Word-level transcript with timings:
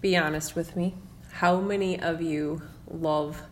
be 0.00 0.16
honest 0.16 0.56
with 0.56 0.76
me. 0.76 0.94
How 1.30 1.60
many 1.60 2.00
of 2.00 2.22
you 2.22 2.62
love 2.90 3.42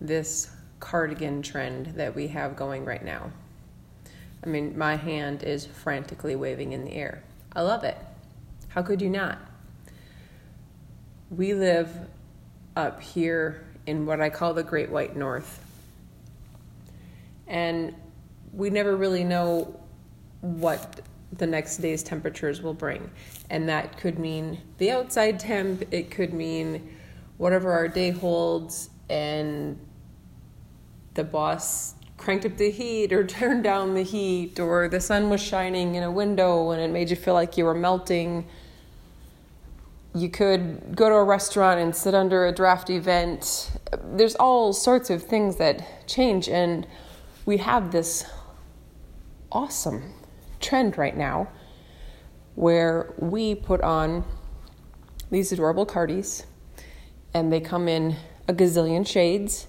this 0.00 0.50
cardigan 0.78 1.42
trend 1.42 1.86
that 1.96 2.14
we 2.14 2.28
have 2.28 2.56
going 2.56 2.84
right 2.84 3.04
now? 3.04 3.30
I 4.44 4.46
mean, 4.46 4.78
my 4.78 4.96
hand 4.96 5.42
is 5.42 5.66
frantically 5.66 6.36
waving 6.36 6.72
in 6.72 6.84
the 6.84 6.92
air. 6.92 7.22
I 7.54 7.62
love 7.62 7.84
it. 7.84 7.96
How 8.68 8.82
could 8.82 9.02
you 9.02 9.10
not? 9.10 9.38
We 11.30 11.54
live 11.54 11.94
up 12.76 13.02
here 13.02 13.66
in 13.86 14.06
what 14.06 14.20
I 14.20 14.30
call 14.30 14.54
the 14.54 14.62
Great 14.62 14.90
White 14.90 15.16
North. 15.16 15.62
And 17.46 17.94
we 18.52 18.70
never 18.70 18.96
really 18.96 19.24
know 19.24 19.78
what 20.40 21.00
the 21.38 21.46
next 21.46 21.78
day's 21.78 22.02
temperatures 22.02 22.62
will 22.62 22.74
bring. 22.74 23.10
And 23.50 23.68
that 23.68 23.96
could 23.96 24.18
mean 24.18 24.60
the 24.78 24.90
outside 24.90 25.38
temp, 25.38 25.84
it 25.90 26.10
could 26.10 26.32
mean 26.32 26.96
whatever 27.36 27.72
our 27.72 27.88
day 27.88 28.10
holds, 28.10 28.90
and 29.08 29.78
the 31.14 31.24
boss 31.24 31.94
cranked 32.16 32.44
up 32.44 32.56
the 32.56 32.70
heat 32.70 33.12
or 33.12 33.26
turned 33.26 33.64
down 33.64 33.94
the 33.94 34.02
heat, 34.02 34.60
or 34.60 34.88
the 34.88 35.00
sun 35.00 35.30
was 35.30 35.40
shining 35.40 35.94
in 35.94 36.02
a 36.02 36.10
window 36.10 36.70
and 36.70 36.80
it 36.80 36.90
made 36.90 37.10
you 37.10 37.16
feel 37.16 37.34
like 37.34 37.56
you 37.56 37.64
were 37.64 37.74
melting. 37.74 38.46
You 40.14 40.28
could 40.28 40.96
go 40.96 41.08
to 41.08 41.14
a 41.14 41.24
restaurant 41.24 41.78
and 41.80 41.94
sit 41.94 42.14
under 42.14 42.46
a 42.46 42.52
drafty 42.52 42.98
vent. 42.98 43.70
There's 44.04 44.34
all 44.34 44.72
sorts 44.72 45.08
of 45.08 45.22
things 45.22 45.56
that 45.56 46.08
change, 46.08 46.48
and 46.48 46.84
we 47.46 47.58
have 47.58 47.92
this 47.92 48.24
awesome 49.52 50.12
trend 50.60 50.96
right 50.96 51.16
now 51.16 51.48
where 52.54 53.14
we 53.18 53.54
put 53.54 53.80
on 53.80 54.24
these 55.30 55.52
adorable 55.52 55.86
cardies 55.86 56.44
and 57.32 57.52
they 57.52 57.60
come 57.60 57.88
in 57.88 58.16
a 58.48 58.52
gazillion 58.52 59.06
shades 59.06 59.68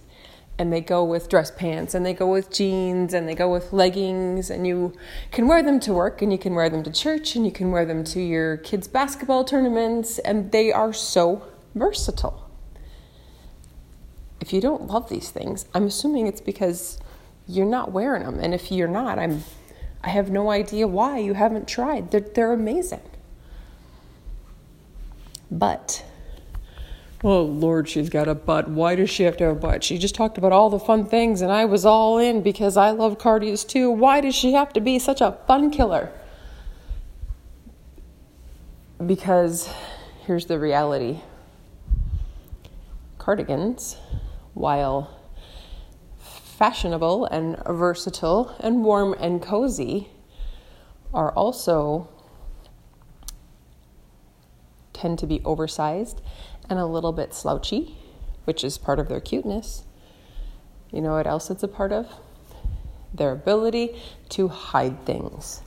and 0.57 0.71
they 0.71 0.81
go 0.81 1.03
with 1.03 1.29
dress 1.29 1.51
pants 1.51 1.93
and 1.95 2.05
they 2.05 2.13
go 2.13 2.27
with 2.27 2.51
jeans 2.51 3.13
and 3.13 3.27
they 3.27 3.35
go 3.35 3.51
with 3.51 3.71
leggings 3.71 4.49
and 4.49 4.67
you 4.67 4.93
can 5.31 5.47
wear 5.47 5.63
them 5.63 5.79
to 5.79 5.93
work 5.93 6.21
and 6.21 6.31
you 6.31 6.37
can 6.37 6.53
wear 6.53 6.69
them 6.69 6.83
to 6.83 6.91
church 6.91 7.35
and 7.35 7.45
you 7.45 7.51
can 7.51 7.71
wear 7.71 7.85
them 7.85 8.03
to 8.03 8.19
your 8.19 8.57
kids 8.57 8.87
basketball 8.87 9.43
tournaments 9.43 10.19
and 10.19 10.51
they 10.51 10.71
are 10.71 10.93
so 10.93 11.43
versatile. 11.73 12.49
If 14.39 14.51
you 14.51 14.59
don't 14.59 14.87
love 14.87 15.09
these 15.09 15.29
things 15.29 15.65
i'm 15.73 15.85
assuming 15.85 16.27
it's 16.27 16.41
because 16.41 16.99
you're 17.47 17.65
not 17.65 17.91
wearing 17.91 18.23
them 18.23 18.39
and 18.39 18.53
if 18.53 18.71
you're 18.71 18.87
not 18.87 19.17
i'm 19.17 19.43
I 20.03 20.09
have 20.09 20.31
no 20.31 20.49
idea 20.49 20.87
why 20.87 21.19
you 21.19 21.33
haven't 21.33 21.67
tried. 21.67 22.11
They're, 22.11 22.21
they're 22.21 22.53
amazing. 22.53 23.01
But, 25.51 26.03
oh 27.23 27.41
Lord, 27.41 27.89
she's 27.89 28.09
got 28.09 28.27
a 28.27 28.33
butt. 28.33 28.69
Why 28.69 28.95
does 28.95 29.09
she 29.09 29.23
have 29.23 29.37
to 29.37 29.43
have 29.45 29.57
a 29.57 29.59
butt? 29.59 29.83
She 29.83 29.97
just 29.97 30.15
talked 30.15 30.37
about 30.37 30.53
all 30.53 30.69
the 30.69 30.79
fun 30.79 31.05
things, 31.05 31.41
and 31.41 31.51
I 31.51 31.65
was 31.65 31.85
all 31.85 32.17
in 32.17 32.41
because 32.41 32.77
I 32.77 32.91
love 32.91 33.17
cardies 33.17 33.67
too. 33.67 33.91
Why 33.91 34.21
does 34.21 34.33
she 34.33 34.53
have 34.53 34.73
to 34.73 34.79
be 34.79 34.97
such 34.97 35.21
a 35.21 35.37
fun 35.45 35.69
killer? 35.69 36.11
Because 39.05 39.71
here's 40.25 40.45
the 40.45 40.57
reality 40.57 41.19
cardigans, 43.17 43.97
while 44.53 45.20
fashionable 46.61 47.25
and 47.25 47.57
versatile 47.65 48.55
and 48.59 48.83
warm 48.83 49.15
and 49.19 49.41
cozy 49.41 50.07
are 51.11 51.31
also 51.31 52.07
tend 54.93 55.17
to 55.17 55.25
be 55.25 55.41
oversized 55.43 56.21
and 56.69 56.77
a 56.77 56.85
little 56.85 57.13
bit 57.13 57.33
slouchy, 57.33 57.97
which 58.43 58.63
is 58.63 58.77
part 58.77 58.99
of 58.99 59.09
their 59.09 59.19
cuteness. 59.19 59.85
You 60.91 61.01
know 61.01 61.13
what 61.13 61.25
else 61.25 61.49
it's 61.49 61.63
a 61.63 61.67
part 61.67 61.91
of? 61.91 62.07
Their 63.11 63.31
ability 63.31 63.99
to 64.29 64.47
hide 64.47 65.03
things. 65.03 65.63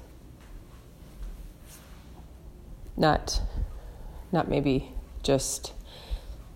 Not 2.96 3.42
not 4.30 4.46
maybe 4.48 4.92
just 5.24 5.72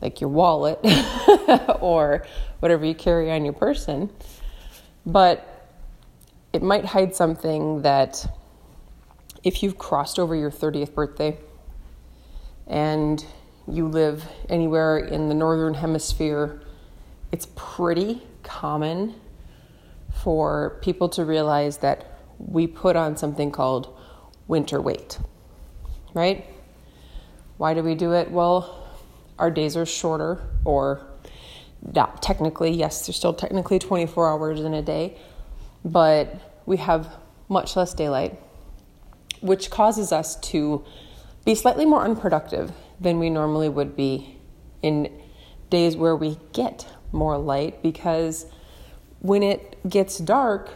like 0.01 0.21
your 0.21 0.31
wallet 0.31 0.79
or 1.81 2.27
whatever 2.61 2.85
you 2.85 2.95
carry 2.95 3.31
on 3.31 3.45
your 3.45 3.55
person, 3.55 4.11
but 5.05 5.71
it 6.53 6.63
might 6.63 6.85
hide 6.85 7.15
something 7.15 7.83
that 7.83 8.27
if 9.45 9.63
you've 9.63 9.79
crossed 9.79 10.19
over 10.19 10.35
your 10.35 10.51
30th 10.51 10.95
birthday 10.95 11.37
and 12.67 13.25
you 13.67 13.87
live 13.87 14.25
anywhere 14.49 14.99
in 14.99 15.29
the 15.29 15.35
northern 15.35 15.75
hemisphere, 15.75 16.61
it's 17.33 17.47
pretty 17.55 18.23
common 18.43 19.15
for 20.23 20.79
people 20.83 21.09
to 21.11 21.25
realize 21.25 21.79
that 21.79 22.19
we 22.39 22.67
put 22.67 22.97
on 22.97 23.17
something 23.17 23.51
called 23.51 23.95
winter 24.47 24.81
weight, 24.81 25.19
right? 26.15 26.47
Why 27.59 27.75
do 27.75 27.83
we 27.83 27.95
do 27.95 28.13
it? 28.13 28.31
Well, 28.31 28.88
our 29.39 29.51
days 29.51 29.77
are 29.77 29.87
shorter, 29.87 30.41
or 30.65 31.07
not 31.95 32.23
technically, 32.23 32.71
yes, 32.71 33.07
there's 33.07 33.17
still 33.17 33.35
technically 33.35 33.79
24 33.79 34.31
hours 34.31 34.61
in 34.61 34.75
a 34.75 34.83
day, 34.83 35.17
but 35.85 36.61
we 36.67 36.77
have 36.79 37.17
much 37.49 37.77
less 37.77 37.95
daylight, 37.95 38.39
which 39.41 39.71
causes 39.71 40.13
us 40.13 40.37
to 40.41 40.85
be 41.45 41.55
slightly 41.55 41.87
more 41.87 42.03
unproductive 42.03 42.73
than 43.01 43.19
we 43.19 43.31
normally 43.31 43.69
would 43.69 43.97
be 43.97 44.39
in 44.83 45.11
days 45.71 45.97
where 45.97 46.17
we 46.17 46.39
get 46.53 46.87
more 47.13 47.39
light 47.39 47.83
because 47.83 48.47
when 49.21 49.43
it 49.43 49.79
gets 49.89 50.19
dark, 50.19 50.71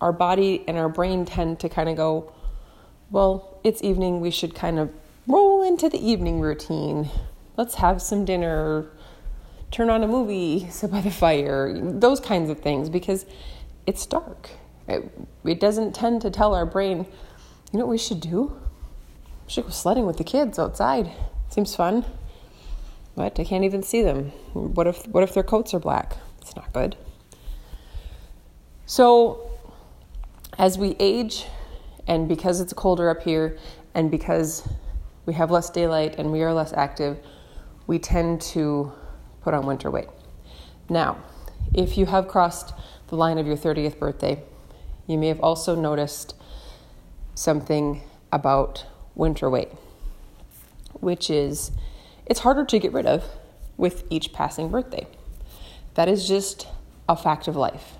our 0.00 0.12
body 0.12 0.64
and 0.66 0.76
our 0.76 0.88
brain 0.88 1.24
tend 1.24 1.60
to 1.60 1.68
kind 1.68 1.88
of 1.88 1.96
go, 1.96 2.32
well, 3.10 3.60
it's 3.64 3.82
evening, 3.82 4.20
we 4.20 4.30
should 4.30 4.54
kind 4.54 4.78
of 4.78 4.90
roll 5.26 5.62
into 5.62 5.88
the 5.88 5.98
evening 5.98 6.40
routine 6.40 7.08
let's 7.60 7.74
have 7.74 8.00
some 8.00 8.24
dinner, 8.24 8.86
turn 9.70 9.90
on 9.90 10.02
a 10.02 10.06
movie, 10.06 10.66
sit 10.70 10.90
by 10.90 11.02
the 11.02 11.10
fire, 11.10 11.78
those 11.78 12.18
kinds 12.18 12.48
of 12.48 12.58
things, 12.60 12.88
because 12.88 13.26
it's 13.86 14.06
dark. 14.06 14.48
It, 14.88 15.12
it 15.44 15.60
doesn't 15.60 15.94
tend 15.94 16.22
to 16.22 16.30
tell 16.30 16.54
our 16.54 16.64
brain, 16.64 17.06
you 17.70 17.78
know 17.78 17.84
what 17.84 17.90
we 17.90 17.98
should 17.98 18.20
do? 18.20 18.58
We 19.44 19.52
should 19.52 19.64
go 19.64 19.70
sledding 19.70 20.06
with 20.06 20.16
the 20.16 20.24
kids 20.24 20.58
outside. 20.58 21.12
Seems 21.50 21.76
fun. 21.76 22.06
But 23.14 23.38
I 23.38 23.44
can't 23.44 23.64
even 23.64 23.82
see 23.82 24.02
them. 24.02 24.30
What 24.54 24.86
if 24.86 25.06
what 25.08 25.22
if 25.22 25.34
their 25.34 25.42
coats 25.42 25.74
are 25.74 25.80
black? 25.80 26.16
It's 26.40 26.56
not 26.56 26.72
good. 26.72 26.96
So 28.86 29.50
as 30.56 30.78
we 30.78 30.96
age 30.98 31.46
and 32.06 32.28
because 32.28 32.60
it's 32.60 32.72
colder 32.72 33.10
up 33.10 33.22
here 33.22 33.58
and 33.94 34.10
because 34.10 34.66
we 35.26 35.34
have 35.34 35.50
less 35.50 35.68
daylight 35.70 36.14
and 36.18 36.32
we 36.32 36.42
are 36.42 36.54
less 36.54 36.72
active, 36.72 37.18
we 37.90 37.98
tend 37.98 38.40
to 38.40 38.92
put 39.42 39.52
on 39.52 39.66
winter 39.66 39.90
weight. 39.90 40.06
Now, 40.88 41.16
if 41.74 41.98
you 41.98 42.06
have 42.06 42.28
crossed 42.28 42.72
the 43.08 43.16
line 43.16 43.36
of 43.36 43.48
your 43.48 43.56
30th 43.56 43.98
birthday, 43.98 44.44
you 45.08 45.18
may 45.18 45.26
have 45.26 45.40
also 45.40 45.74
noticed 45.74 46.36
something 47.34 48.00
about 48.30 48.86
winter 49.16 49.50
weight, 49.50 49.70
which 51.00 51.30
is 51.30 51.72
it's 52.26 52.38
harder 52.38 52.64
to 52.64 52.78
get 52.78 52.92
rid 52.92 53.06
of 53.06 53.24
with 53.76 54.04
each 54.08 54.32
passing 54.32 54.68
birthday. 54.68 55.08
That 55.94 56.08
is 56.08 56.28
just 56.28 56.68
a 57.08 57.16
fact 57.16 57.48
of 57.48 57.56
life. 57.56 57.94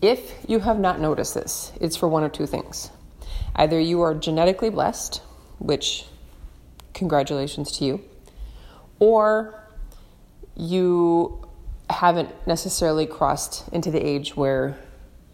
If 0.00 0.36
you 0.48 0.60
have 0.60 0.78
not 0.78 1.00
noticed 1.00 1.34
this, 1.34 1.72
it's 1.82 1.96
for 1.98 2.08
one 2.08 2.24
of 2.24 2.32
two 2.32 2.46
things. 2.46 2.90
Either 3.54 3.78
you 3.78 4.00
are 4.00 4.14
genetically 4.14 4.70
blessed, 4.70 5.20
which 5.58 6.06
congratulations 6.94 7.70
to 7.72 7.84
you, 7.84 8.04
or 8.98 9.62
you 10.56 11.46
haven't 11.90 12.30
necessarily 12.46 13.06
crossed 13.06 13.68
into 13.72 13.90
the 13.90 14.04
age 14.04 14.36
where 14.36 14.78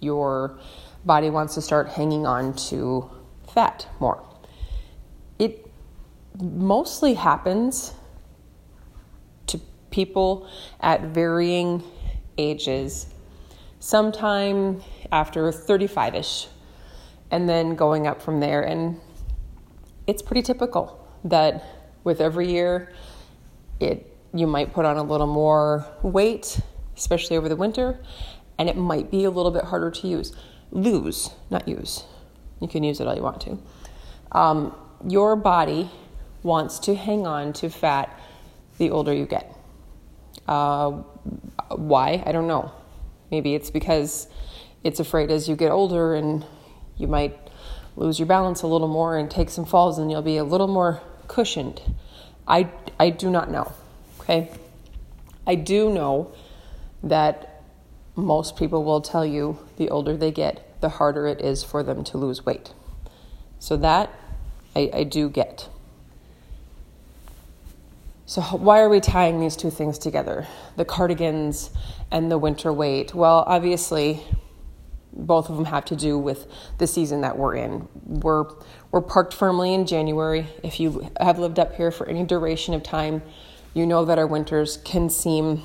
your 0.00 0.58
body 1.04 1.30
wants 1.30 1.54
to 1.54 1.62
start 1.62 1.88
hanging 1.88 2.26
on 2.26 2.54
to 2.54 3.10
fat 3.52 3.86
more. 4.00 4.22
It 5.38 5.70
mostly 6.40 7.14
happens 7.14 7.94
to 9.46 9.60
people 9.90 10.48
at 10.80 11.02
varying 11.02 11.82
ages, 12.38 13.06
sometime 13.80 14.82
after 15.12 15.52
35 15.52 16.14
ish, 16.14 16.48
and 17.30 17.48
then 17.48 17.74
going 17.74 18.06
up 18.06 18.20
from 18.20 18.40
there. 18.40 18.62
And 18.62 19.00
it's 20.06 20.22
pretty 20.22 20.42
typical 20.42 21.06
that 21.24 21.64
with 22.02 22.20
every 22.20 22.50
year, 22.50 22.92
it 23.80 24.10
you 24.32 24.46
might 24.46 24.72
put 24.72 24.84
on 24.84 24.96
a 24.96 25.02
little 25.02 25.26
more 25.26 25.86
weight, 26.02 26.60
especially 26.96 27.36
over 27.36 27.48
the 27.48 27.56
winter, 27.56 27.98
and 28.58 28.68
it 28.68 28.76
might 28.76 29.10
be 29.10 29.24
a 29.24 29.30
little 29.30 29.52
bit 29.52 29.64
harder 29.64 29.90
to 29.90 30.08
use. 30.08 30.34
Lose, 30.70 31.30
not 31.50 31.68
use. 31.68 32.04
You 32.60 32.68
can 32.68 32.82
use 32.82 33.00
it 33.00 33.06
all 33.06 33.14
you 33.14 33.22
want 33.22 33.40
to. 33.42 33.58
Um, 34.32 34.74
your 35.06 35.36
body 35.36 35.90
wants 36.42 36.78
to 36.80 36.94
hang 36.94 37.26
on 37.26 37.52
to 37.54 37.70
fat 37.70 38.18
the 38.78 38.90
older 38.90 39.12
you 39.12 39.26
get. 39.26 39.54
Uh, 40.48 40.90
why? 41.70 42.22
I 42.26 42.32
don't 42.32 42.48
know. 42.48 42.72
Maybe 43.30 43.54
it's 43.54 43.70
because 43.70 44.28
it's 44.82 45.00
afraid 45.00 45.30
as 45.30 45.48
you 45.48 45.56
get 45.56 45.70
older 45.70 46.14
and 46.14 46.44
you 46.96 47.06
might 47.06 47.38
lose 47.96 48.18
your 48.18 48.26
balance 48.26 48.62
a 48.62 48.66
little 48.66 48.88
more 48.88 49.16
and 49.16 49.30
take 49.30 49.50
some 49.50 49.64
falls 49.64 49.98
and 49.98 50.10
you'll 50.10 50.22
be 50.22 50.36
a 50.36 50.44
little 50.44 50.68
more 50.68 51.00
cushioned. 51.28 51.80
I, 52.46 52.68
I 52.98 53.10
do 53.10 53.30
not 53.30 53.50
know. 53.50 53.72
Okay? 54.20 54.50
I 55.46 55.54
do 55.54 55.92
know 55.92 56.32
that 57.02 57.62
most 58.16 58.56
people 58.56 58.84
will 58.84 59.00
tell 59.00 59.26
you 59.26 59.58
the 59.76 59.90
older 59.90 60.16
they 60.16 60.30
get, 60.30 60.80
the 60.80 60.88
harder 60.88 61.26
it 61.26 61.40
is 61.40 61.62
for 61.64 61.82
them 61.82 62.04
to 62.04 62.18
lose 62.18 62.46
weight. 62.46 62.72
So 63.58 63.76
that 63.78 64.10
I, 64.76 64.90
I 64.92 65.04
do 65.04 65.28
get. 65.28 65.68
So, 68.26 68.40
why 68.40 68.80
are 68.80 68.88
we 68.88 69.00
tying 69.00 69.38
these 69.38 69.54
two 69.54 69.70
things 69.70 69.98
together? 69.98 70.46
The 70.76 70.84
cardigans 70.84 71.70
and 72.10 72.30
the 72.30 72.38
winter 72.38 72.72
weight? 72.72 73.14
Well, 73.14 73.44
obviously, 73.46 74.22
both 75.16 75.48
of 75.48 75.56
them 75.56 75.66
have 75.66 75.84
to 75.86 75.96
do 75.96 76.18
with 76.18 76.46
the 76.78 76.86
season 76.86 77.20
that 77.22 77.38
we're 77.38 77.54
in. 77.54 77.88
We're, 78.04 78.46
we're 78.90 79.00
parked 79.00 79.32
firmly 79.32 79.72
in 79.72 79.86
January. 79.86 80.46
If 80.62 80.80
you 80.80 81.10
have 81.20 81.38
lived 81.38 81.58
up 81.58 81.74
here 81.74 81.90
for 81.90 82.08
any 82.08 82.24
duration 82.24 82.74
of 82.74 82.82
time, 82.82 83.22
you 83.74 83.86
know 83.86 84.04
that 84.04 84.18
our 84.18 84.26
winters 84.26 84.78
can 84.78 85.10
seem 85.10 85.62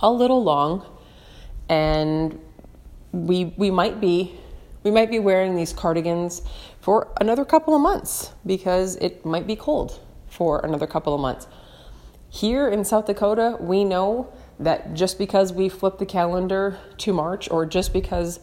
a 0.00 0.10
little 0.10 0.42
long 0.42 0.84
and 1.68 2.38
we 3.12 3.46
we 3.56 3.70
might 3.70 4.00
be 4.00 4.34
we 4.82 4.90
might 4.90 5.10
be 5.10 5.18
wearing 5.18 5.56
these 5.56 5.72
cardigans 5.72 6.42
for 6.80 7.12
another 7.20 7.44
couple 7.44 7.74
of 7.74 7.80
months 7.80 8.32
because 8.44 8.96
it 8.96 9.24
might 9.24 9.46
be 9.46 9.56
cold 9.56 10.00
for 10.28 10.60
another 10.64 10.86
couple 10.86 11.14
of 11.14 11.20
months. 11.20 11.48
Here 12.28 12.68
in 12.68 12.84
South 12.84 13.06
Dakota, 13.06 13.56
we 13.58 13.82
know 13.82 14.32
that 14.58 14.94
just 14.94 15.18
because 15.18 15.52
we 15.52 15.68
flip 15.68 15.98
the 15.98 16.06
calendar 16.06 16.78
to 16.98 17.12
March 17.12 17.50
or 17.50 17.66
just 17.66 17.92
because 17.92 18.40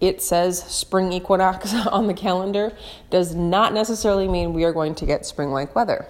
it 0.00 0.20
says 0.20 0.60
spring 0.64 1.12
equinox 1.12 1.72
on 1.86 2.08
the 2.08 2.14
calendar 2.14 2.76
does 3.10 3.34
not 3.34 3.72
necessarily 3.72 4.26
mean 4.26 4.52
we 4.52 4.64
are 4.64 4.72
going 4.72 4.94
to 4.96 5.06
get 5.06 5.24
spring 5.24 5.50
like 5.50 5.74
weather. 5.76 6.06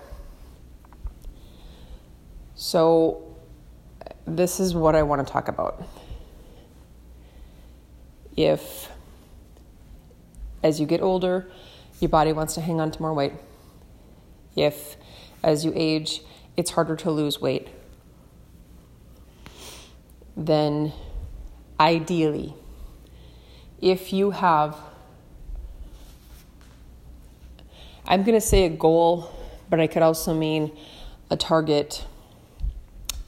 So, 2.54 3.36
this 4.26 4.60
is 4.60 4.74
what 4.74 4.94
I 4.94 5.02
want 5.02 5.26
to 5.26 5.30
talk 5.30 5.48
about. 5.48 5.82
If, 8.36 8.88
as 10.62 10.80
you 10.80 10.86
get 10.86 11.02
older, 11.02 11.50
your 12.00 12.08
body 12.08 12.32
wants 12.32 12.54
to 12.54 12.60
hang 12.60 12.80
on 12.80 12.92
to 12.92 13.02
more 13.02 13.12
weight, 13.12 13.32
if, 14.56 14.96
as 15.42 15.64
you 15.64 15.72
age, 15.74 16.22
it's 16.56 16.70
harder 16.70 16.96
to 16.96 17.10
lose 17.10 17.40
weight, 17.40 17.68
then 20.36 20.92
ideally, 21.78 22.54
if 23.80 24.12
you 24.12 24.30
have, 24.30 24.76
I'm 28.06 28.22
going 28.22 28.34
to 28.34 28.46
say 28.46 28.64
a 28.64 28.70
goal, 28.70 29.30
but 29.68 29.80
I 29.80 29.86
could 29.86 30.02
also 30.02 30.34
mean 30.34 30.70
a 31.30 31.36
target 31.36 32.04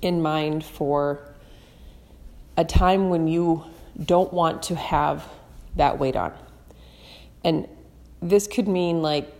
in 0.02 0.22
mind 0.22 0.64
for 0.64 1.34
a 2.56 2.64
time 2.64 3.08
when 3.08 3.26
you 3.26 3.64
don't 4.04 4.32
want 4.32 4.62
to 4.64 4.74
have 4.76 5.26
that 5.76 5.98
weight 5.98 6.16
on. 6.16 6.32
And 7.42 7.68
this 8.20 8.46
could 8.46 8.68
mean 8.68 9.02
like, 9.02 9.30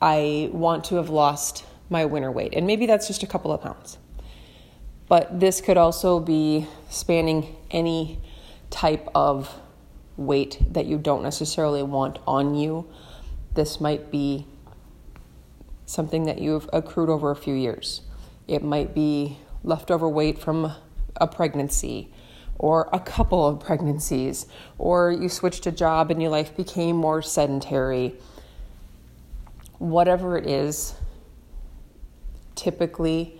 I 0.00 0.50
want 0.52 0.84
to 0.86 0.96
have 0.96 1.08
lost 1.08 1.64
my 1.90 2.04
winter 2.04 2.30
weight, 2.30 2.54
and 2.54 2.66
maybe 2.66 2.86
that's 2.86 3.06
just 3.06 3.22
a 3.22 3.26
couple 3.26 3.50
of 3.50 3.62
pounds. 3.62 3.98
But 5.08 5.40
this 5.40 5.60
could 5.60 5.76
also 5.76 6.20
be 6.20 6.66
spanning 6.90 7.56
any 7.70 8.20
type 8.70 9.08
of 9.14 9.54
weight 10.16 10.58
that 10.72 10.86
you 10.86 10.98
don't 10.98 11.22
necessarily 11.22 11.82
want 11.82 12.18
on 12.26 12.54
you. 12.54 12.86
This 13.54 13.80
might 13.80 14.10
be 14.10 14.46
something 15.86 16.24
that 16.24 16.38
you've 16.38 16.68
accrued 16.72 17.08
over 17.08 17.30
a 17.30 17.36
few 17.36 17.54
years. 17.54 18.02
It 18.46 18.62
might 18.62 18.94
be 18.94 19.38
leftover 19.64 20.08
weight 20.08 20.38
from 20.38 20.72
a 21.16 21.26
pregnancy 21.26 22.12
or 22.58 22.88
a 22.92 22.98
couple 23.00 23.46
of 23.46 23.60
pregnancies, 23.60 24.46
or 24.78 25.12
you 25.12 25.28
switched 25.28 25.66
a 25.66 25.72
job 25.72 26.10
and 26.10 26.20
your 26.20 26.30
life 26.30 26.56
became 26.56 26.96
more 26.96 27.22
sedentary. 27.22 28.14
Whatever 29.78 30.36
it 30.36 30.46
is, 30.46 30.94
typically 32.56 33.37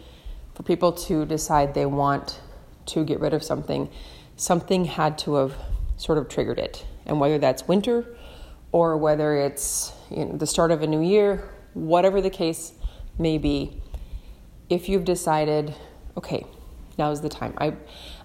for 0.58 0.64
people 0.64 0.90
to 0.90 1.24
decide 1.24 1.72
they 1.72 1.86
want 1.86 2.40
to 2.84 3.04
get 3.04 3.20
rid 3.20 3.32
of 3.32 3.44
something, 3.44 3.88
something 4.34 4.86
had 4.86 5.16
to 5.16 5.34
have 5.36 5.54
sort 5.96 6.18
of 6.18 6.28
triggered 6.28 6.58
it. 6.58 6.84
And 7.06 7.20
whether 7.20 7.38
that's 7.38 7.68
winter 7.68 8.04
or 8.72 8.96
whether 8.96 9.36
it's 9.36 9.92
you 10.10 10.24
know, 10.24 10.36
the 10.36 10.48
start 10.48 10.72
of 10.72 10.82
a 10.82 10.86
new 10.88 11.00
year, 11.00 11.48
whatever 11.74 12.20
the 12.20 12.28
case 12.28 12.72
may 13.20 13.38
be, 13.38 13.80
if 14.68 14.88
you've 14.88 15.04
decided 15.04 15.76
okay, 16.16 16.44
now's 16.98 17.20
the 17.20 17.28
time. 17.28 17.54
I, 17.58 17.74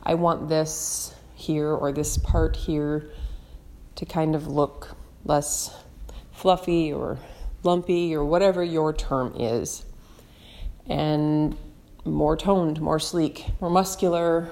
I 0.01 0.15
want 0.15 0.50
this 0.50 1.13
here 1.35 1.69
or 1.69 1.91
this 1.91 2.18
part 2.18 2.56
here 2.56 3.12
to 3.94 4.06
kind 4.07 4.33
of 4.33 4.47
look 4.47 4.95
less 5.24 5.71
fluffy 6.31 6.91
or 6.91 7.19
lumpy 7.62 8.15
or 8.15 8.25
whatever 8.25 8.63
your 8.63 8.91
term 8.91 9.35
is, 9.38 9.85
and 10.88 11.56
more 12.06 12.36
toned, 12.36 12.82
more 12.82 13.00
sleek, 13.00 13.46
more 13.62 13.70
muscular, 13.70 14.52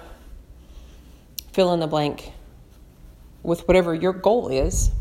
fill 1.52 1.74
in 1.74 1.80
the 1.80 1.88
blank 1.88 2.32
with 3.44 3.68
whatever 3.68 3.94
your 3.94 4.14
goal 4.14 4.48
is, 4.48 4.92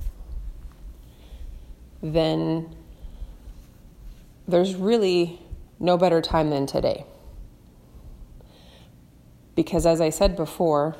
then 2.03 2.75
there's 4.49 4.75
really 4.75 5.41
no 5.79 5.97
better 5.97 6.21
time 6.21 6.51
than 6.51 6.67
today 6.67 7.05
because, 9.55 9.85
as 9.85 10.01
I 10.01 10.11
said 10.11 10.37
before, 10.37 10.97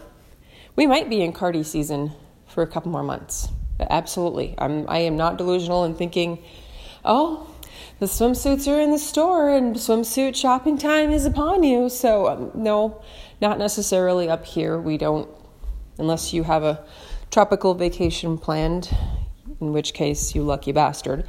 we 0.77 0.87
might 0.87 1.09
be 1.09 1.23
in 1.23 1.33
Cardi 1.33 1.63
season 1.63 2.13
for 2.47 2.63
a 2.63 2.67
couple 2.67 2.93
more 2.93 3.03
months. 3.03 3.49
Absolutely. 3.79 4.55
I'm, 4.59 4.89
I 4.89 4.99
am 4.99 5.17
not 5.17 5.39
delusional 5.39 5.85
in 5.85 5.95
thinking, 5.95 6.45
oh, 7.03 7.50
the 7.99 8.07
swimsuits 8.07 8.67
are 8.67 8.81
in 8.81 8.91
the 8.91 8.99
store 8.99 9.51
and 9.51 9.77
swimsuit 9.77 10.35
shopping 10.35 10.79
time 10.79 11.11
is 11.11 11.27
upon 11.27 11.63
you. 11.63 11.89
So, 11.89 12.29
um, 12.29 12.51
no, 12.55 13.03
not 13.41 13.59
necessarily 13.59 14.29
up 14.29 14.47
here. 14.47 14.79
We 14.79 14.97
don't, 14.99 15.29
unless 15.99 16.33
you 16.33 16.43
have 16.45 16.63
a 16.63 16.85
tropical 17.31 17.75
vacation 17.75 18.39
planned, 18.39 18.95
in 19.61 19.73
which 19.73 19.93
case, 19.95 20.35
you 20.35 20.43
lucky 20.43 20.73
bastard. 20.73 21.27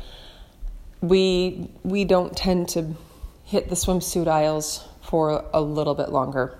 We, 1.01 1.69
we 1.83 2.05
don't 2.05 2.35
tend 2.35 2.69
to 2.69 2.95
hit 3.43 3.69
the 3.69 3.75
swimsuit 3.75 4.27
aisles 4.27 4.87
for 5.01 5.43
a 5.53 5.61
little 5.61 5.95
bit 5.95 6.09
longer. 6.09 6.57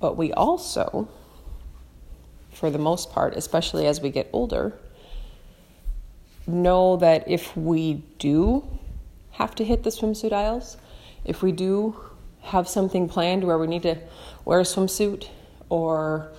But 0.00 0.16
we 0.16 0.32
also, 0.32 1.08
for 2.52 2.70
the 2.70 2.78
most 2.78 3.12
part, 3.12 3.34
especially 3.36 3.86
as 3.86 4.00
we 4.00 4.10
get 4.10 4.28
older, 4.32 4.78
know 6.46 6.96
that 6.96 7.28
if 7.28 7.56
we 7.56 8.04
do 8.18 8.66
have 9.32 9.54
to 9.56 9.64
hit 9.64 9.82
the 9.82 9.90
swimsuit 9.90 10.32
aisles, 10.32 10.76
if 11.24 11.42
we 11.42 11.52
do 11.52 12.00
have 12.42 12.68
something 12.68 13.08
planned 13.08 13.44
where 13.44 13.58
we 13.58 13.66
need 13.66 13.82
to 13.82 13.96
wear 14.44 14.60
a 14.60 14.64
swimsuit 14.64 15.28
or 15.68 16.30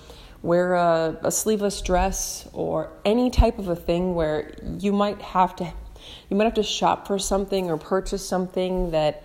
wear 0.41 0.75
a, 0.75 1.17
a, 1.23 1.31
sleeveless 1.31 1.81
dress 1.81 2.47
or 2.53 2.89
any 3.03 3.29
type 3.29 3.59
of 3.59 3.67
a 3.67 3.75
thing 3.75 4.15
where 4.15 4.53
you 4.79 4.93
might 4.93 5.21
have 5.21 5.55
to 5.55 5.73
you 6.29 6.37
might 6.37 6.45
have 6.45 6.53
to 6.53 6.63
shop 6.63 7.05
for 7.05 7.19
something 7.19 7.69
or 7.69 7.75
purchase 7.75 8.25
something 8.25 8.91
that 8.91 9.23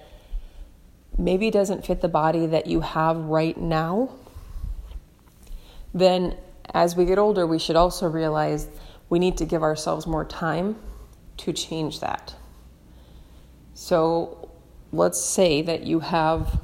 maybe 1.17 1.51
doesn't 1.51 1.87
fit 1.87 2.01
the 2.01 2.09
body 2.09 2.47
that 2.47 2.67
you 2.67 2.81
have 2.81 3.17
right 3.17 3.57
now 3.57 4.11
then 5.95 6.37
as 6.75 6.97
we 6.97 7.05
get 7.05 7.19
older, 7.19 7.47
we 7.47 7.59
should 7.59 7.77
also 7.77 8.09
realize 8.09 8.69
we 9.13 9.19
need 9.19 9.37
to 9.37 9.45
give 9.45 9.63
ourselves 9.63 10.07
more 10.07 10.25
time 10.25 10.75
to 11.37 11.53
change 11.53 12.01
that. 12.01 12.35
So 13.75 14.49
let's 14.91 15.23
say 15.23 15.61
that 15.61 15.83
you 15.83 16.01
have 16.01 16.59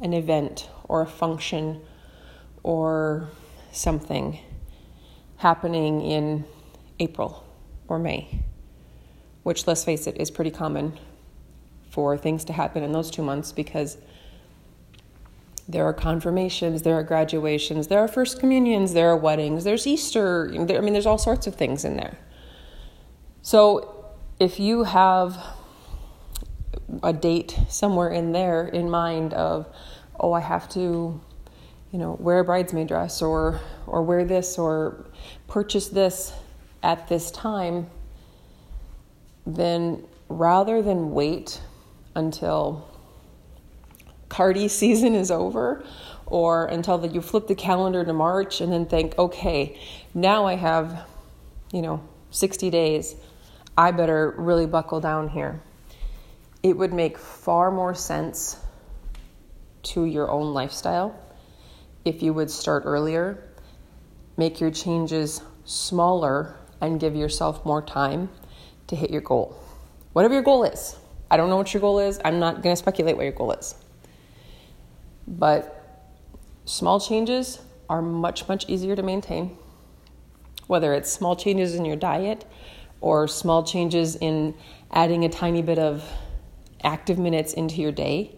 an 0.00 0.12
event 0.12 0.70
or 0.84 1.02
a 1.02 1.06
function 1.08 1.80
or 2.62 3.30
something 3.72 4.38
happening 5.38 6.02
in 6.02 6.44
April 7.00 7.44
or 7.88 7.98
May, 7.98 8.44
which, 9.42 9.66
let's 9.66 9.82
face 9.82 10.06
it, 10.06 10.18
is 10.18 10.30
pretty 10.30 10.52
common 10.52 10.96
for 11.90 12.16
things 12.16 12.44
to 12.44 12.52
happen 12.52 12.84
in 12.84 12.92
those 12.92 13.10
two 13.10 13.22
months 13.22 13.50
because 13.50 13.98
there 15.68 15.84
are 15.84 15.92
confirmations, 15.92 16.82
there 16.82 16.94
are 16.94 17.02
graduations, 17.02 17.88
there 17.88 17.98
are 17.98 18.08
first 18.08 18.38
communions, 18.38 18.92
there 18.92 19.08
are 19.08 19.16
weddings, 19.16 19.64
there's 19.64 19.86
Easter. 19.86 20.48
I 20.54 20.80
mean, 20.80 20.92
there's 20.92 21.06
all 21.06 21.18
sorts 21.18 21.46
of 21.46 21.56
things 21.56 21.84
in 21.84 21.96
there. 21.96 22.18
So 23.42 24.04
if 24.38 24.60
you 24.60 24.84
have 24.84 25.42
a 27.02 27.12
date 27.12 27.58
somewhere 27.68 28.10
in 28.10 28.32
there 28.32 28.68
in 28.68 28.90
mind 28.90 29.34
of, 29.34 29.66
oh, 30.20 30.32
I 30.32 30.40
have 30.40 30.68
to, 30.70 31.20
you 31.92 31.98
know, 31.98 32.16
wear 32.20 32.40
a 32.40 32.44
bridesmaid 32.44 32.88
dress 32.88 33.20
or 33.20 33.60
or 33.86 34.02
wear 34.02 34.24
this 34.24 34.58
or 34.58 35.06
purchase 35.48 35.88
this 35.88 36.32
at 36.82 37.08
this 37.08 37.30
time, 37.30 37.88
then 39.46 40.04
rather 40.28 40.82
than 40.82 41.12
wait 41.12 41.60
until 42.14 42.88
Cardi 44.28 44.68
season 44.82 45.14
is 45.14 45.30
over 45.30 45.84
or 46.26 46.66
until 46.66 46.98
the, 46.98 47.08
you 47.08 47.20
flip 47.20 47.46
the 47.46 47.54
calendar 47.54 48.04
to 48.04 48.12
March 48.12 48.60
and 48.60 48.72
then 48.72 48.86
think, 48.86 49.16
okay, 49.18 49.78
now 50.12 50.44
I 50.44 50.54
have, 50.54 51.06
you 51.72 51.82
know, 51.82 52.02
60 52.30 52.70
days. 52.70 53.14
I 53.78 53.92
better 53.92 54.34
really 54.36 54.66
buckle 54.66 55.00
down 55.00 55.28
here. 55.28 55.60
It 56.62 56.76
would 56.76 56.92
make 56.92 57.16
far 57.16 57.70
more 57.70 57.94
sense 57.94 58.58
to 59.84 60.04
your 60.04 60.28
own 60.30 60.52
lifestyle 60.52 61.16
if 62.04 62.22
you 62.22 62.32
would 62.32 62.50
start 62.50 62.84
earlier, 62.86 63.42
make 64.36 64.60
your 64.60 64.70
changes 64.70 65.42
smaller, 65.64 66.56
and 66.80 67.00
give 67.00 67.14
yourself 67.14 67.64
more 67.64 67.82
time 67.82 68.28
to 68.86 68.96
hit 68.96 69.10
your 69.10 69.20
goal. 69.20 69.58
Whatever 70.12 70.34
your 70.34 70.42
goal 70.42 70.64
is. 70.64 70.96
I 71.30 71.36
don't 71.36 71.50
know 71.50 71.56
what 71.56 71.74
your 71.74 71.80
goal 71.80 71.98
is. 71.98 72.20
I'm 72.24 72.38
not 72.38 72.62
going 72.62 72.74
to 72.74 72.76
speculate 72.76 73.16
what 73.16 73.24
your 73.24 73.32
goal 73.32 73.52
is. 73.52 73.74
But 75.26 76.04
small 76.64 77.00
changes 77.00 77.60
are 77.88 78.02
much, 78.02 78.48
much 78.48 78.68
easier 78.68 78.96
to 78.96 79.02
maintain. 79.02 79.56
Whether 80.66 80.94
it's 80.94 81.10
small 81.10 81.36
changes 81.36 81.74
in 81.74 81.84
your 81.84 81.96
diet 81.96 82.44
or 83.00 83.28
small 83.28 83.62
changes 83.62 84.16
in 84.16 84.54
adding 84.90 85.24
a 85.24 85.28
tiny 85.28 85.62
bit 85.62 85.78
of 85.78 86.04
active 86.82 87.18
minutes 87.18 87.52
into 87.52 87.80
your 87.80 87.92
day, 87.92 88.32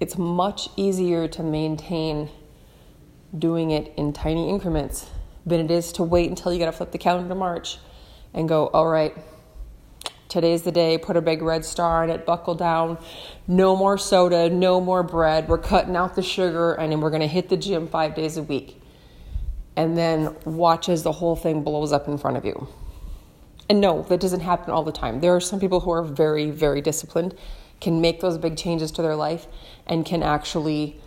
it's 0.00 0.18
much 0.18 0.68
easier 0.76 1.28
to 1.28 1.42
maintain 1.42 2.28
doing 3.36 3.70
it 3.70 3.92
in 3.96 4.12
tiny 4.12 4.48
increments 4.48 5.08
than 5.44 5.60
it 5.60 5.70
is 5.70 5.92
to 5.92 6.02
wait 6.02 6.28
until 6.28 6.52
you 6.52 6.58
got 6.58 6.66
to 6.66 6.72
flip 6.72 6.90
the 6.90 6.98
calendar 6.98 7.28
to 7.28 7.34
March 7.34 7.78
and 8.34 8.48
go, 8.48 8.66
all 8.68 8.86
right, 8.86 9.16
today's 10.28 10.62
the 10.62 10.72
day, 10.72 10.98
put 10.98 11.16
a 11.16 11.20
big 11.20 11.42
red 11.42 11.64
star 11.64 12.02
on 12.02 12.10
it, 12.10 12.26
buckle 12.26 12.54
down, 12.54 12.98
no 13.46 13.76
more 13.76 13.98
soda, 13.98 14.50
no 14.50 14.80
more 14.80 15.02
bread, 15.02 15.48
we're 15.48 15.58
cutting 15.58 15.96
out 15.96 16.14
the 16.14 16.22
sugar, 16.22 16.74
and 16.74 17.00
we're 17.00 17.10
going 17.10 17.20
to 17.20 17.26
hit 17.26 17.48
the 17.48 17.56
gym 17.56 17.88
five 17.88 18.14
days 18.14 18.36
a 18.36 18.42
week. 18.42 18.80
And 19.76 19.96
then 19.96 20.34
watch 20.44 20.88
as 20.88 21.02
the 21.02 21.12
whole 21.12 21.36
thing 21.36 21.62
blows 21.62 21.92
up 21.92 22.08
in 22.08 22.18
front 22.18 22.36
of 22.36 22.44
you. 22.44 22.68
And 23.68 23.80
no, 23.80 24.02
that 24.04 24.20
doesn't 24.20 24.40
happen 24.40 24.70
all 24.70 24.84
the 24.84 24.92
time. 24.92 25.20
There 25.20 25.34
are 25.34 25.40
some 25.40 25.60
people 25.60 25.80
who 25.80 25.90
are 25.90 26.02
very, 26.02 26.50
very 26.50 26.80
disciplined, 26.80 27.34
can 27.80 28.00
make 28.00 28.20
those 28.20 28.38
big 28.38 28.56
changes 28.56 28.90
to 28.92 29.02
their 29.02 29.16
life, 29.16 29.46
and 29.86 30.06
can 30.06 30.22
actually 30.22 30.98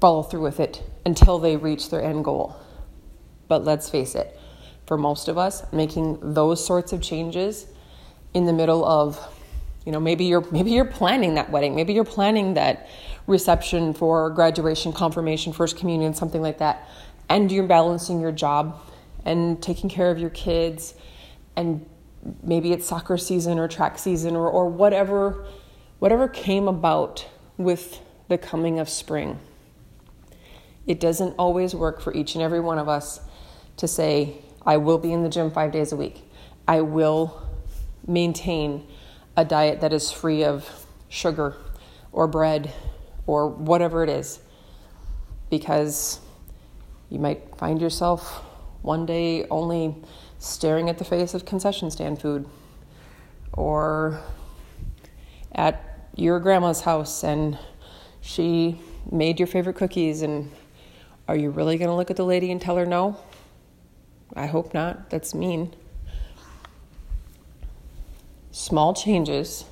follow 0.00 0.22
through 0.22 0.42
with 0.42 0.60
it 0.60 0.82
until 1.04 1.38
they 1.38 1.56
reach 1.56 1.90
their 1.90 2.02
end 2.02 2.24
goal. 2.24 2.56
But 3.48 3.64
let's 3.64 3.90
face 3.90 4.14
it, 4.14 4.38
for 4.86 4.96
most 4.96 5.28
of 5.28 5.36
us, 5.36 5.62
making 5.72 6.34
those 6.34 6.64
sorts 6.64 6.92
of 6.92 7.02
changes 7.02 7.66
in 8.34 8.46
the 8.46 8.52
middle 8.52 8.84
of, 8.84 9.18
you 9.84 9.92
know, 9.92 10.00
maybe 10.00 10.24
you're 10.24 10.48
maybe 10.50 10.70
you're 10.70 10.84
planning 10.84 11.34
that 11.34 11.50
wedding, 11.50 11.74
maybe 11.74 11.92
you're 11.92 12.04
planning 12.04 12.54
that 12.54 12.88
reception 13.26 13.94
for 13.94 14.30
graduation, 14.30 14.92
confirmation, 14.92 15.52
first 15.52 15.76
communion, 15.76 16.14
something 16.14 16.42
like 16.42 16.58
that, 16.58 16.88
and 17.28 17.50
you're 17.50 17.66
balancing 17.66 18.20
your 18.20 18.32
job 18.32 18.80
and 19.24 19.62
taking 19.62 19.90
care 19.90 20.10
of 20.10 20.18
your 20.18 20.30
kids 20.30 20.94
and 21.56 21.86
maybe 22.42 22.72
it's 22.72 22.86
soccer 22.86 23.16
season 23.16 23.58
or 23.58 23.68
track 23.68 23.98
season 23.98 24.36
or, 24.36 24.48
or 24.48 24.68
whatever 24.68 25.46
whatever 25.98 26.28
came 26.28 26.66
about 26.66 27.26
with 27.58 28.00
the 28.28 28.38
coming 28.38 28.78
of 28.78 28.88
spring. 28.88 29.38
It 30.86 30.98
doesn't 30.98 31.34
always 31.38 31.74
work 31.74 32.00
for 32.00 32.12
each 32.14 32.34
and 32.34 32.42
every 32.42 32.60
one 32.60 32.78
of 32.78 32.88
us 32.88 33.20
to 33.76 33.86
say, 33.86 34.38
I 34.64 34.78
will 34.78 34.98
be 34.98 35.12
in 35.12 35.22
the 35.22 35.28
gym 35.28 35.50
five 35.50 35.72
days 35.72 35.92
a 35.92 35.96
week. 35.96 36.22
I 36.66 36.80
will 36.80 37.49
maintain 38.10 38.86
a 39.36 39.44
diet 39.44 39.80
that 39.80 39.92
is 39.92 40.10
free 40.10 40.44
of 40.44 40.86
sugar 41.08 41.56
or 42.12 42.26
bread 42.26 42.72
or 43.26 43.48
whatever 43.48 44.02
it 44.02 44.10
is. 44.10 44.40
Because 45.48 46.20
you 47.08 47.18
might 47.18 47.56
find 47.56 47.80
yourself 47.80 48.44
one 48.82 49.06
day 49.06 49.46
only 49.50 49.94
staring 50.38 50.88
at 50.88 50.98
the 50.98 51.04
face 51.04 51.34
of 51.34 51.44
concession 51.44 51.90
stand 51.90 52.20
food 52.20 52.48
or 53.52 54.20
at 55.52 56.08
your 56.16 56.40
grandma's 56.40 56.80
house 56.82 57.24
and 57.24 57.58
she 58.20 58.80
made 59.10 59.38
your 59.38 59.46
favorite 59.46 59.76
cookies 59.76 60.22
and 60.22 60.50
are 61.28 61.36
you 61.36 61.50
really 61.50 61.76
going 61.78 61.88
to 61.88 61.94
look 61.94 62.10
at 62.10 62.16
the 62.16 62.24
lady 62.24 62.50
and 62.50 62.60
tell 62.60 62.76
her 62.76 62.86
no? 62.86 63.16
I 64.34 64.46
hope 64.46 64.72
not. 64.72 65.10
That's 65.10 65.34
mean. 65.34 65.74
Small 68.60 68.92
changes 68.92 69.64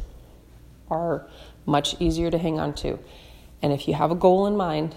are 0.90 1.28
much 1.66 1.94
easier 2.00 2.30
to 2.30 2.38
hang 2.38 2.58
on 2.58 2.72
to. 2.76 2.98
And 3.60 3.70
if 3.70 3.86
you 3.86 3.92
have 3.92 4.10
a 4.10 4.14
goal 4.14 4.46
in 4.46 4.56
mind 4.56 4.94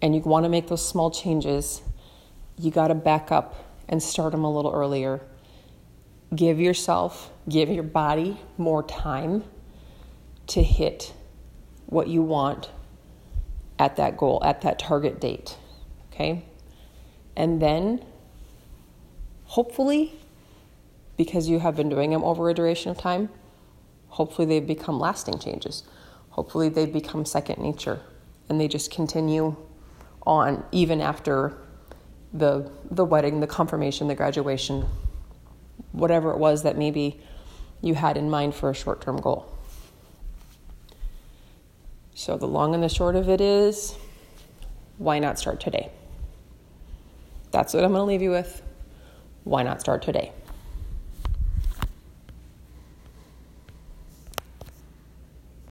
and 0.00 0.14
you 0.14 0.20
want 0.20 0.44
to 0.44 0.48
make 0.48 0.68
those 0.68 0.86
small 0.86 1.10
changes, 1.10 1.82
you 2.56 2.70
got 2.70 2.88
to 2.88 2.94
back 2.94 3.32
up 3.32 3.56
and 3.88 4.00
start 4.00 4.30
them 4.30 4.44
a 4.44 4.54
little 4.54 4.72
earlier. 4.72 5.20
Give 6.32 6.60
yourself, 6.60 7.32
give 7.48 7.68
your 7.68 7.82
body 7.82 8.38
more 8.56 8.84
time 8.84 9.42
to 10.46 10.62
hit 10.62 11.12
what 11.86 12.06
you 12.06 12.22
want 12.22 12.70
at 13.76 13.96
that 13.96 14.16
goal, 14.16 14.40
at 14.44 14.60
that 14.60 14.78
target 14.78 15.20
date. 15.20 15.56
Okay? 16.12 16.44
And 17.36 17.60
then, 17.60 18.04
hopefully, 19.46 20.17
because 21.18 21.48
you 21.48 21.58
have 21.58 21.76
been 21.76 21.90
doing 21.90 22.10
them 22.10 22.24
over 22.24 22.48
a 22.48 22.54
duration 22.54 22.90
of 22.90 22.96
time, 22.96 23.28
hopefully 24.08 24.46
they've 24.46 24.66
become 24.66 24.98
lasting 24.98 25.38
changes. 25.38 25.82
Hopefully 26.30 26.70
they've 26.70 26.92
become 26.92 27.26
second 27.26 27.60
nature 27.60 28.00
and 28.48 28.58
they 28.58 28.68
just 28.68 28.90
continue 28.90 29.56
on 30.22 30.64
even 30.72 31.02
after 31.02 31.58
the 32.32 32.70
the 32.90 33.04
wedding, 33.04 33.40
the 33.40 33.46
confirmation, 33.46 34.08
the 34.08 34.14
graduation, 34.14 34.86
whatever 35.92 36.30
it 36.30 36.38
was 36.38 36.62
that 36.62 36.78
maybe 36.78 37.20
you 37.82 37.94
had 37.94 38.16
in 38.16 38.30
mind 38.30 38.54
for 38.54 38.70
a 38.70 38.74
short-term 38.74 39.16
goal. 39.16 39.52
So 42.14 42.36
the 42.36 42.46
long 42.46 42.74
and 42.74 42.82
the 42.82 42.88
short 42.88 43.16
of 43.16 43.28
it 43.28 43.40
is 43.40 43.96
why 44.98 45.18
not 45.18 45.38
start 45.38 45.60
today? 45.60 45.90
That's 47.50 47.72
what 47.72 47.84
I'm 47.84 47.92
going 47.92 48.00
to 48.00 48.04
leave 48.04 48.22
you 48.22 48.30
with. 48.30 48.62
Why 49.44 49.62
not 49.62 49.80
start 49.80 50.02
today? 50.02 50.32